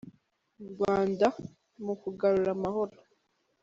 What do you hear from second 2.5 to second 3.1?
amahoro.